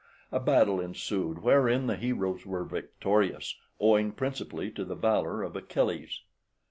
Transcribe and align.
A 0.31 0.39
battle 0.39 0.79
ensued, 0.79 1.43
wherein 1.43 1.85
the 1.85 1.95
heroes 1.95 2.43
were 2.43 2.63
victorious, 2.63 3.55
owing 3.79 4.13
principally 4.13 4.71
to 4.71 4.83
the 4.83 4.95
valour 4.95 5.43
of 5.43 5.55
Achilles. 5.55 6.21